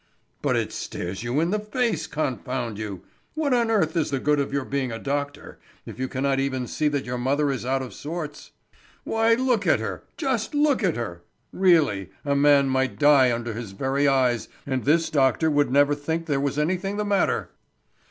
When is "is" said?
3.95-4.09, 7.51-7.67